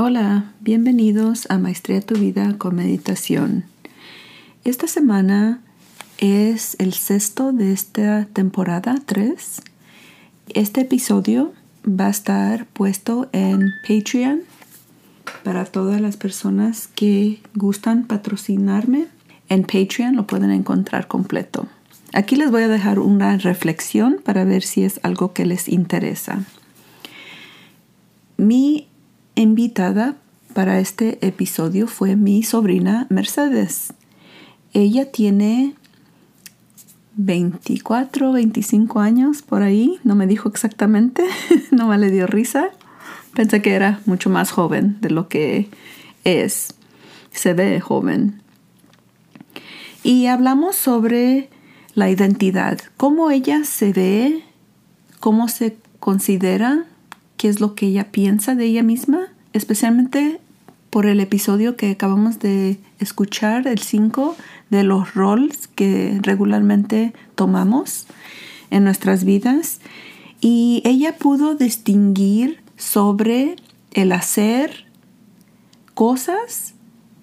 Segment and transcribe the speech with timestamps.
[0.00, 3.64] Hola, bienvenidos a Maestría Tu Vida con Meditación.
[4.62, 5.60] Esta semana
[6.18, 9.60] es el sexto de esta temporada 3.
[10.50, 11.52] Este episodio
[11.84, 14.42] va a estar puesto en Patreon
[15.42, 19.08] para todas las personas que gustan patrocinarme.
[19.48, 21.66] En Patreon lo pueden encontrar completo.
[22.12, 26.44] Aquí les voy a dejar una reflexión para ver si es algo que les interesa.
[28.36, 28.87] Mi
[29.40, 30.16] invitada
[30.54, 33.92] para este episodio fue mi sobrina Mercedes.
[34.72, 35.74] Ella tiene
[37.16, 41.24] 24, 25 años por ahí, no me dijo exactamente,
[41.70, 42.70] no me le dio risa.
[43.34, 45.68] Pensé que era mucho más joven de lo que
[46.24, 46.74] es.
[47.30, 48.42] Se ve joven.
[50.02, 51.50] Y hablamos sobre
[51.94, 54.42] la identidad, cómo ella se ve,
[55.20, 56.86] cómo se considera
[57.38, 60.40] qué es lo que ella piensa de ella misma, especialmente
[60.90, 64.36] por el episodio que acabamos de escuchar, el 5,
[64.68, 68.06] de los roles que regularmente tomamos
[68.70, 69.80] en nuestras vidas.
[70.40, 73.56] Y ella pudo distinguir sobre
[73.92, 74.86] el hacer
[75.94, 76.74] cosas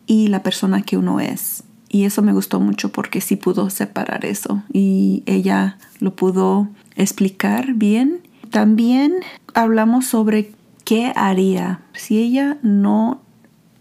[0.07, 1.63] y la persona que uno es.
[1.89, 7.73] Y eso me gustó mucho porque sí pudo separar eso y ella lo pudo explicar
[7.73, 9.13] bien también
[9.55, 10.51] hablamos sobre
[10.83, 13.21] qué haría si ella no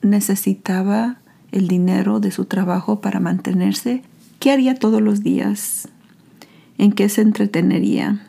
[0.01, 1.19] necesitaba
[1.53, 4.03] el dinero de su trabajo para mantenerse,
[4.39, 5.89] qué haría todos los días,
[6.79, 8.25] en qué se entretenería.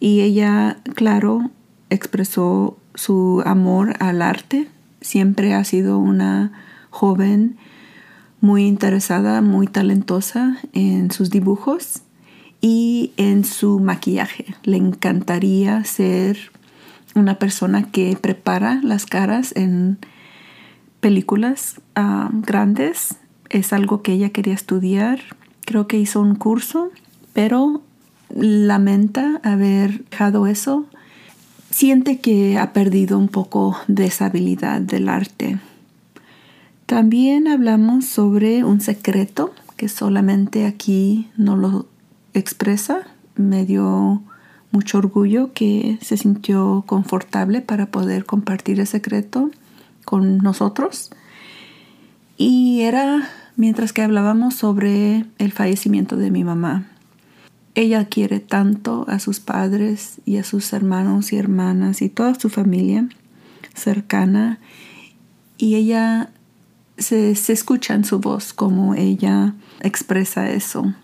[0.00, 1.50] Y ella, claro,
[1.90, 4.68] expresó su amor al arte.
[5.00, 6.52] Siempre ha sido una
[6.88, 7.56] joven
[8.40, 12.02] muy interesada, muy talentosa en sus dibujos
[12.60, 14.54] y en su maquillaje.
[14.64, 16.52] Le encantaría ser
[17.14, 19.98] una persona que prepara las caras en
[21.00, 23.16] películas ah, grandes.
[23.48, 25.20] Es algo que ella quería estudiar.
[25.64, 26.90] Creo que hizo un curso,
[27.32, 27.82] pero
[28.34, 30.86] lamenta haber dejado eso.
[31.70, 35.58] Siente que ha perdido un poco de esa habilidad del arte.
[36.86, 41.86] También hablamos sobre un secreto que solamente aquí no lo
[42.34, 43.06] expresa.
[43.36, 44.22] Me dio
[44.70, 49.50] mucho orgullo que se sintió confortable para poder compartir el secreto
[50.04, 51.10] con nosotros.
[52.36, 56.86] Y era mientras que hablábamos sobre el fallecimiento de mi mamá.
[57.74, 62.48] Ella quiere tanto a sus padres y a sus hermanos y hermanas y toda su
[62.48, 63.08] familia
[63.74, 64.58] cercana
[65.60, 66.30] y ella
[66.96, 70.94] se, se escucha en su voz como ella expresa eso.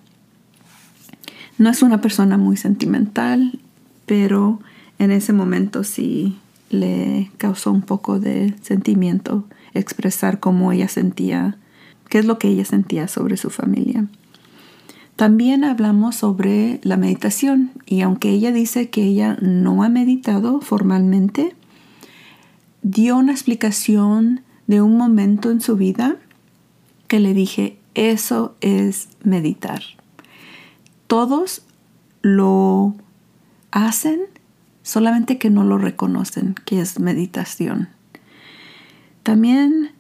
[1.59, 3.59] No es una persona muy sentimental,
[4.05, 4.61] pero
[4.99, 6.37] en ese momento sí
[6.69, 11.57] le causó un poco de sentimiento expresar cómo ella sentía,
[12.11, 14.07] qué es lo que ella sentía sobre su familia.
[15.17, 21.55] También hablamos sobre la meditación y aunque ella dice que ella no ha meditado formalmente,
[22.83, 26.17] dio una explicación de un momento en su vida
[27.09, 29.81] que le dije, eso es meditar
[31.07, 31.63] todos
[32.23, 32.95] lo
[33.71, 34.21] hacen,
[34.83, 37.89] solamente que no lo reconocen, que es meditación.
[39.23, 39.91] También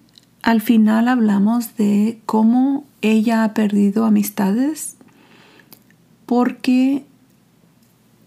[0.43, 4.97] al final hablamos de cómo ella ha perdido amistades
[6.27, 7.05] porque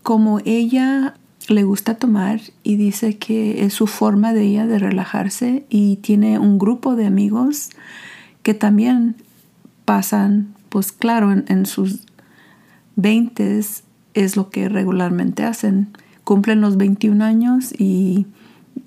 [0.03, 1.15] como ella
[1.47, 6.39] le gusta tomar y dice que es su forma de ella de relajarse y tiene
[6.39, 7.69] un grupo de amigos
[8.43, 9.15] que también
[9.85, 12.01] pasan, pues claro, en, en sus
[13.01, 13.59] 20
[14.13, 15.89] es lo que regularmente hacen.
[16.23, 18.27] Cumplen los 21 años y,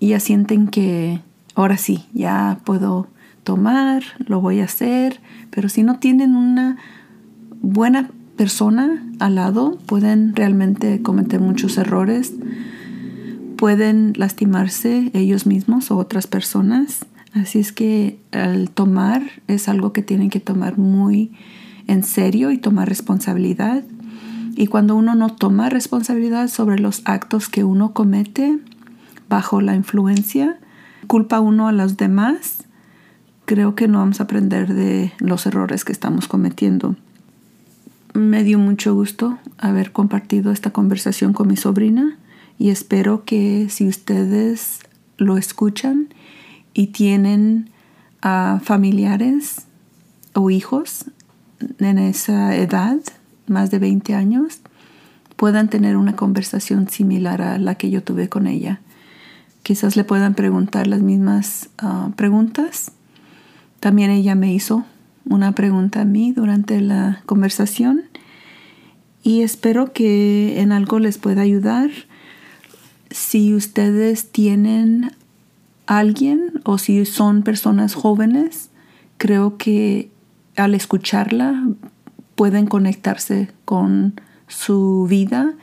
[0.00, 1.20] ya sienten que
[1.54, 3.08] ahora sí, ya puedo
[3.44, 6.76] tomar, lo voy a hacer, pero si no tienen una
[7.60, 12.34] buena persona al lado, pueden realmente cometer muchos errores,
[13.56, 17.06] pueden lastimarse ellos mismos o otras personas.
[17.32, 21.30] Así es que el tomar es algo que tienen que tomar muy
[21.86, 23.84] en serio y tomar responsabilidad.
[24.54, 28.58] Y cuando uno no toma responsabilidad sobre los actos que uno comete
[29.28, 30.58] bajo la influencia,
[31.06, 32.64] culpa uno a los demás,
[33.44, 36.96] creo que no vamos a aprender de los errores que estamos cometiendo.
[38.14, 42.18] Me dio mucho gusto haber compartido esta conversación con mi sobrina
[42.58, 44.80] y espero que si ustedes
[45.16, 46.08] lo escuchan
[46.74, 47.70] y tienen
[48.20, 49.66] a familiares
[50.34, 51.06] o hijos
[51.78, 53.00] en esa edad,
[53.52, 54.60] más de 20 años,
[55.36, 58.80] puedan tener una conversación similar a la que yo tuve con ella.
[59.62, 62.90] quizás le puedan preguntar las mismas ah, preguntas.
[63.78, 64.84] También ella me hizo
[65.24, 68.02] una pregunta a mí durante la conversación
[69.22, 71.90] y espero que en algo les pueda ayudar.
[73.10, 75.12] Si ustedes tienen
[75.86, 78.70] alguien o si son personas jóvenes,
[79.18, 80.10] creo que
[80.56, 81.64] al escucharla
[82.42, 85.54] pueden conectarse con su vida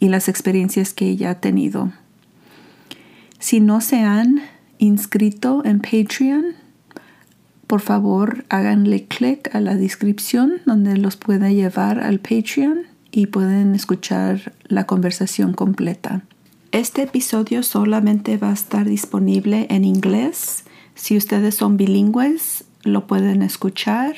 [0.00, 1.92] y las experiencias que ella ha tenido.
[3.38, 4.40] Si no se han
[4.78, 6.54] inscrito en Patreon,
[7.66, 13.74] por favor háganle clic a la descripción donde los puede llevar al Patreon y pueden
[13.74, 16.22] escuchar la conversación completa.
[16.72, 20.64] Este episodio solamente va a estar disponible en inglés.
[20.94, 24.14] Si ustedes son bilingües, lo pueden escuchar.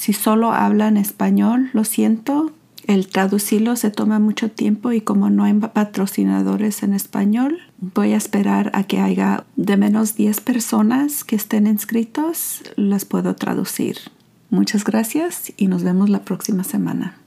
[0.00, 2.52] Si solo hablan español, lo siento,
[2.86, 8.16] el traducirlo se toma mucho tiempo y como no hay patrocinadores en español, voy a
[8.16, 13.98] esperar a que haya de menos 10 personas que estén inscritos, las puedo traducir.
[14.48, 17.19] Muchas gracias y nos vemos la próxima semana.